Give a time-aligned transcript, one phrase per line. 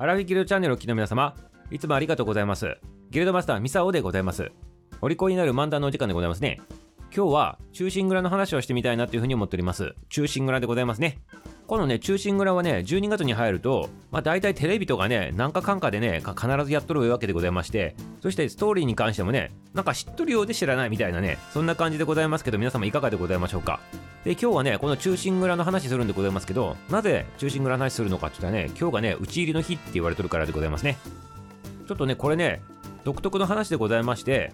[0.00, 1.34] アラフィギルドチャンネルをお聞きの皆様、
[1.72, 2.76] いつもありがとうございます。
[3.10, 4.52] ギルドマスターミサオでございます。
[5.00, 6.60] お利口になる漫談のお時間でございますね。
[7.12, 9.96] 今日は中心蔵の話をしてみたいなというふうに思っております。
[10.08, 11.18] 中心蔵でございますね。
[11.66, 23.80] このね、中心蔵はね、12月に入ると、まあ大体テレビとかね、なんかかんかでね、必ずやっとるわけでございまして、そしてストーリーに関してもね、なんか知っとるようで知らないみたいなね、そんな感じでございますけど、皆様いかがでございましょうか？
[24.28, 30.98] で、今日はね、この中心蔵の話するんでございますけど、なぜ中心蔵の話するのかって言ったらね、今日がね、打ち入りの日って言われてるからでございますね。
[31.86, 32.60] ちょっとね、これね、
[33.04, 34.52] 独特の話でございまして、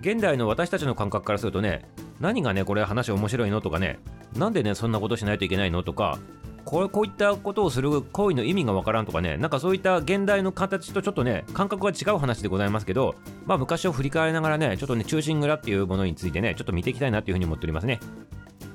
[0.00, 1.88] 現代の私たちの感覚からするとね、
[2.20, 3.98] 何がね、これ話面白いのとかね、
[4.38, 6.20] なんでね、そんなことしないといけないのとか、
[6.64, 17.98] こうこういったことをする行為の意味がわからんとかね、なんかそういった現代の形とちょっとね、感覚が違う話でございますけど、まあ昔を振り返りながらね、ちょっとね、中心蔵っていうものについてね、ちょっと見ていきたいなっていうふうに思っておりますね。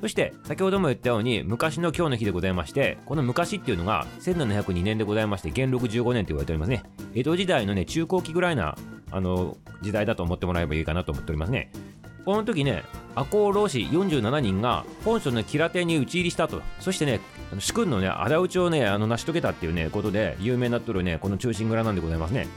[0.01, 6.83] そして、先ほども言ったように、昔の今日の日でございまして、この昔っていうのが、1702年でございまして、元禄15年と言われておりますね。
[7.13, 8.75] 江戸時代のね、中後期ぐらいな、
[9.11, 11.71] あの、時代だと思ってもらえばいいかなと思っておりますね。
[12.25, 16.63] この時ね、赤穂浪士47人が本所の吉良邸に討ち入りしたと。
[16.79, 17.19] そしてね、
[17.59, 22.47] 主君のね、仇討ちをね、あの成し遂げたっていうね、ことで有名になっとるね、この中心蔵なんでございますね。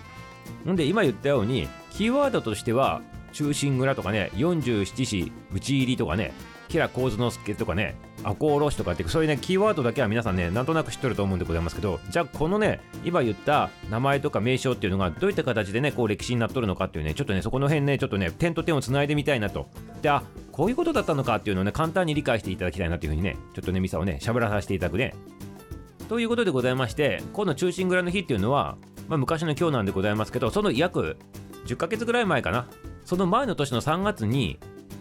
[0.70, 6.32] んで、今言ったように、キーワードとしては、中心蔵とかね、47士討ち入りとかね、
[6.68, 19.68] 吉良幸之助とかね、赤穂浪士とかって、そういうね、キーワードだけは皆さんね、なんとなく知ってると思うんでございますけど、じゃあこのね、今言った名前とか名称っていうのがどういった形でね、こう歴史になっとるのかっていうね、ちょっとね、そこの辺ね、ちょっとね、点と点をつないでみたいなと。
[20.02, 25.14] で、あ、こういうことだったのかっていうのをね、簡単に理解していただきたいなっていうふうにね、ちょっとね、ミサをね、喋らさせていただくね。
[26.08, 28.76] ということでございまして、この中心蔵の日っていうのは、
[29.08, 31.16] まあ、昔の今日なんでございますけど、その約
[31.66, 32.66] 10ヶ月ぐらい前かな。
[33.04, 34.58] その前の年の3月に、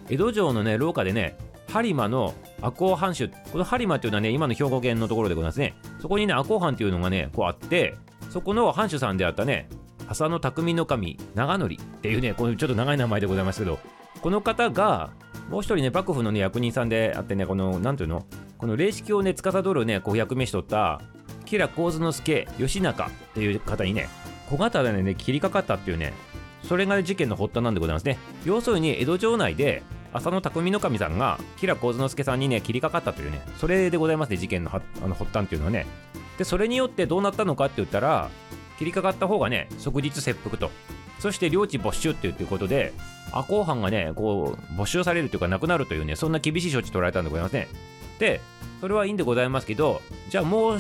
[0.10, 1.38] 江戸城のね、廊下でね、
[1.74, 5.74] 播磨の赤穂藩主、この播磨っていうのはね、今の兵庫県のところでございますね。
[6.00, 7.96] そこにね、赤穂藩っていうのがね、こうあって、
[8.30, 9.68] そこの藩主さんであったね、
[10.08, 13.80] 浅野匠の神長則っていうね、このちょっと長い名前でございますけど、
[14.22, 15.10] この方が、
[15.50, 18.24] もう一人ね、幕府のね、役人さんであってね、この、なんていうの？
[18.60, 21.02] この霊式をね、司るね、こう役目しとった、
[21.44, 24.10] 吉良幸之助義仲っていう方にね、
[24.48, 26.14] 小型でね、切りかかったっていうね、
[26.62, 28.20] それが事件の発端なんでございますね。
[28.46, 29.82] 要するに、江戸城内で、
[30.14, 35.86] 浅野匠の神さんが、吉良幸之助さんにね、切りかかったというね、それでございますね、事件のあの発端っていうのはね。
[36.38, 38.30] で、それによってどうなったのかって言ったら、
[38.78, 40.72] 切りかかった方がね、即日切腹と。
[41.20, 42.94] そして領地没収っていうことで、
[43.32, 47.68] 赤穂藩がね、こう、没収されるというか、なくなるというね、そんな厳しい処置取られたんでございますね。
[48.20, 48.42] で、
[48.82, 50.80] それはいいんでございますけど、じゃあもう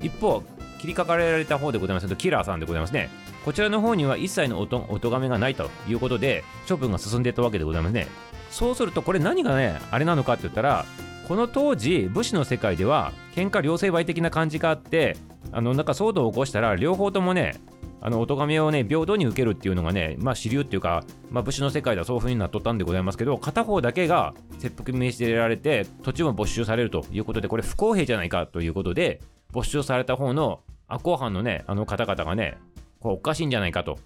[0.00, 0.42] 一方、
[0.80, 3.08] 切りかかられた方でございますけど、キラーさんでございますね。
[3.44, 8.08] こちらの方には一切のおとお咎めがないということで、処分が進んでいったわけでございますね。
[8.54, 10.86] そうすると、これ何がね、あれなのかって言ったら、
[11.26, 15.16] この当時、武士の世界では、喧嘩両成敗的な感じがあって、
[15.50, 17.56] あの、なんか騒動を起こしたら、両方ともね、
[18.00, 32.56] あの、お咎めをね、平等に受けるっていうのがね、まあ、主流っていうか、まあ、武士の世界ではそういう風になっとったんでございますけど、片方だけが切腹命じられて、土地も没収されるということで、これ不公平じゃないかということで、没収された方の赤穂藩のね、あの方々がね、
[33.00, 33.98] これおかしいんじゃないかと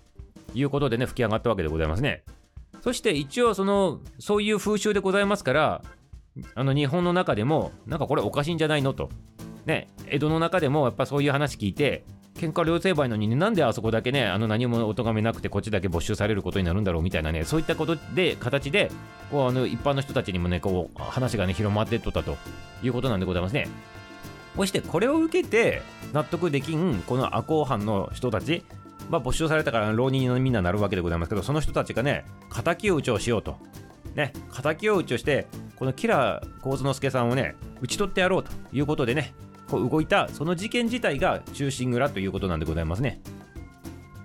[0.55, 2.23] いうことでね、吹き上がったわけでございますね。
[2.89, 5.83] そして一応その、そういう風習でございますから、
[6.55, 9.11] あの日本の中でも、なんかこれおかしいんじゃないのと。
[9.67, 12.07] ね、江戸の中でもやっぱそういう話聞いて、
[12.39, 18.91] 喧嘩両成敗のにね、なんであそこだけね、あの何もお咎めなくてこっちだけ没収されることになるんだろうみたいなね、そういったことで、形で、
[19.31, 22.39] こうあの一般の人たちにもね、こう話がね、広まってっとったと
[22.83, 23.69] いうことなんでございますね。
[24.57, 25.83] そしてこれを受けて
[26.15, 28.65] 納得できんこの赤穂藩の人たち、
[29.09, 33.57] まあ、没収されたから浪人のみんななるわけでございますけどその人たちがね敵を討ちをしようと
[34.15, 34.33] ね
[34.63, 35.47] 敵を討ちをして
[35.77, 39.35] この吉良幸之助さんをね討ち取ってやろうということでね
[39.71, 43.21] こう動いたその事件自体が中心蔵ということなんでございますね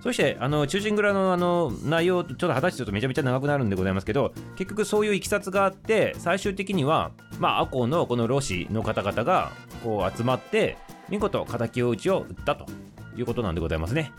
[0.02, 9.50] そしてあの中心蔵のあの内容ちょっと果たしてちょっとめちゃめちゃ長くなるんでございますけど結局そういういきさつがあって最終的にはまあ赤穂のこのロシの方々が
[9.82, 10.76] こう集まって
[11.08, 12.66] 見事敵を討ちを撃ったと
[13.16, 14.12] いうことなんでございますね。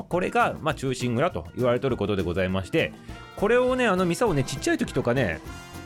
[0.00, 2.92] まあ、これが、まあ、中心蔵と言われとることでございまして
[3.36, 5.40] これをねあのミサをねちっちゃい時とかね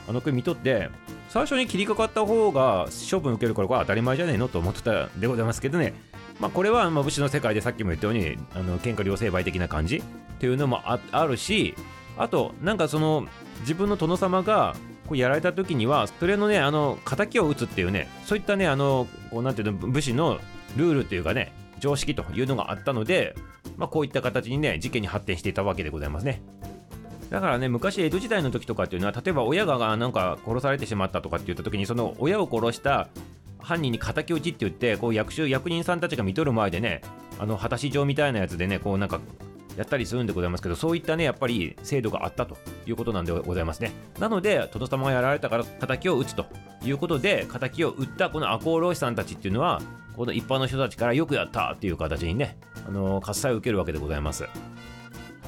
[0.07, 0.89] あの見とって
[1.29, 5.95] 最初に切りかかった方が処分受けるからこれ当たり前じゃねえのと思ってたでございますけどね。
[6.39, 10.03] まあこれはまあ武士の世界でさっきも言ったようにあの喧嘩両成敗的な感じっ
[10.39, 11.75] ていうのもああるし
[12.19, 13.27] あとなんかその
[13.61, 14.77] 自分の殿様が
[15.09, 20.39] こうやられた時にはそれのねあの敵を討つっていうねそういったねあのこうなんていうの武士の
[20.77, 21.53] ルールっていうかね
[21.85, 23.35] 常識というのがあったので、
[23.77, 26.43] まあ、こういった形にね事件に発展していたわけでございますね。
[27.31, 33.09] だからね昔江戸時代の時とかっていうのは例えば親がなんか殺されてしまったとかって言った時にその親を殺した
[33.59, 37.01] 犯人に敵討ちって言ってこう役所役人さんたちが見とる前でね
[37.39, 39.21] あの果たし状みたいなやつでねこうなんか
[39.77, 42.57] やったりするんでございますけどそういったねやっぱり制度があったと
[42.87, 46.47] いうことなんでございますねなので殿様がやられたから敵を討つと
[46.85, 49.83] いうことで敵を撃ったこの赤穂浪士さんたちっていうのは
[50.17, 54.45] この一般の人たちからよくやったっていう形にねあの喝采を受けるわけでございます。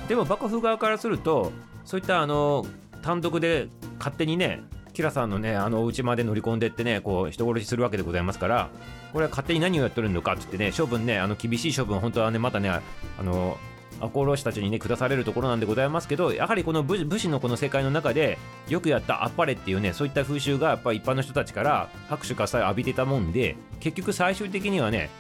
[0.09, 1.53] でも幕府側からすると
[1.85, 2.65] そういったあの
[3.03, 3.69] 単独で
[3.99, 4.63] 勝手にね
[4.93, 8.71] キラさんのねあのお家まで乗り込んでってねこう人殺しするわけでございますから
[9.13, 12.83] これは勝手に何をやってるのかって言ってね処分ねあの厳しい処分本当はねまたねあ
[13.23, 13.59] の
[14.01, 18.39] 赤穂浪士たちにね下されるところなんでございますけどやはりこの武士のこの世界の中で
[18.69, 25.11] よくやったあっぱれっていうねそういった風習がやっぱ一般の人たちから拍手喝采を浴びてたもんで結局最終的にはね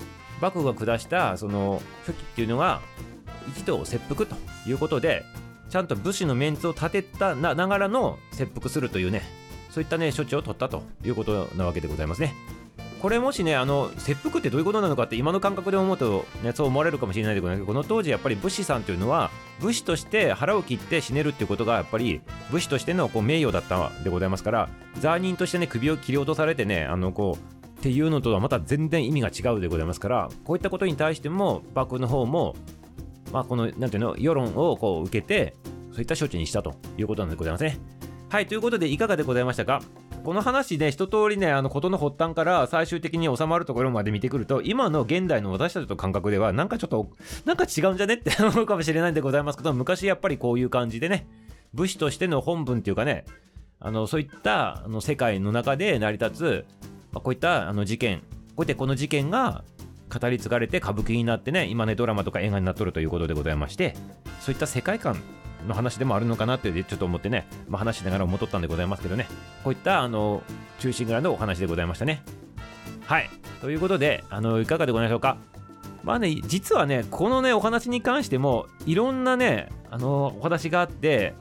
[0.40, 2.80] 幕府が下したその初期っていうのが
[3.48, 4.36] 一度切腹と
[4.66, 5.24] いうことで
[5.68, 9.22] ちゃんと武士のメンツを立てたながらの切腹するというね
[9.70, 12.34] そういったね処置を取ったということなわけでございますね。
[13.02, 19.30] これもしねあの切腹ってどういうことなのかって今の感覚で思うと、ね、そう思われるかもしれないけどこの当時やっぱり武士さんというのは
[19.60, 24.68] 武士として腹を切って死ねるっていうことがやっぱり武士としてのこう名誉だったでございますから
[24.98, 27.55] 罪人としてね首を切り落とされてねあのこう
[27.86, 32.56] っていうのとはまた全然意味が違うでございますからこういったことに対しても幕府の方も
[33.30, 35.54] まあこのなんていうの世論をこう受けて
[35.92, 37.78] そういった処置にしたということなんでございますね。
[38.28, 39.82] はいということでいかがでございましたか？
[40.24, 47.08] この話ね一通りねあの事の発端から最終的に収まるところまで見てくると今の現代の私たちの感覚ではなんかちょっと
[47.44, 51.28] なんか違うんじゃねって 思うかもしれないんでございますけど昔やっぱりこういう感じでね
[51.72, 53.24] 武士としての本文っていうかね
[53.78, 56.64] あのそういったあの世界の中で成り立つ、
[57.16, 58.24] まあ、こういったあの事件こ
[58.58, 59.64] うやってこの事件が
[60.12, 63.96] 語り継がれて歌舞伎になってね今ねドラマとか映画になっとるということでございまして
[64.40, 65.16] そういった世界観
[65.66, 69.26] の話でもあるのかなってちょっと思ってね、まあ、話しながら思っとったんでございますけどね。
[69.64, 70.42] こういったあの
[70.78, 72.22] 中心蔵のお話でございましたね。
[73.06, 73.30] はい。
[73.62, 75.38] ということであのいかがでございましょうか。
[76.04, 81.32] まあね実はねこのねお話に関してもいろんなねあのお話があって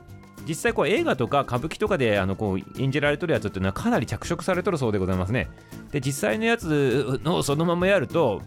[0.46, 5.48] 実際こう映画とか歌舞伎とかであのこう演じられとるやつっていうのはかなり着色されとるそうでございますね。
[5.90, 8.42] で実際のやつのそのままやると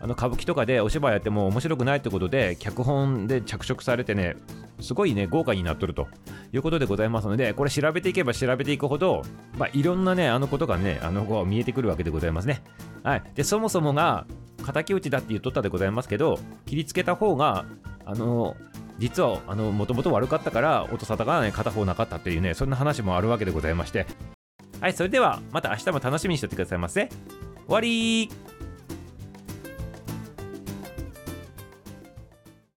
[0.00, 4.36] あの歌舞伎とかでお芝居やっても面白くないってことで脚本で着色されてね
[4.80, 6.08] すごいね豪華になっとると。
[6.52, 9.22] いうことでございますのでこれ調べていけば調べていくほど、
[9.56, 12.62] まあ、いろんなねあのことがねあのこう見えてくるわけでございますね。
[13.02, 13.22] はい。
[13.34, 14.26] でそもそもが
[14.72, 17.64] 敵討ちだって言っとったでございますけど切りつけた方が
[18.04, 18.56] あの
[19.00, 24.06] 実はもともと悪かったから音沙汰がね片方なかったっていうねそんな話もあるわけでございまして。
[24.80, 27.08] はいそれではまた明日も楽しみにしておいてくださいませ。
[27.08, 28.30] 終わり。